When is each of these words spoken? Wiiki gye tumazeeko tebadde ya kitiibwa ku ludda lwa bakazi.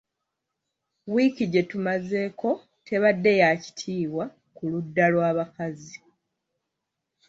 Wiiki 1.13 1.45
gye 1.51 1.63
tumazeeko 1.69 2.49
tebadde 2.87 3.31
ya 3.41 3.49
kitiibwa 3.63 4.25
ku 4.55 4.63
ludda 4.71 5.05
lwa 5.13 5.29
bakazi. 5.37 5.97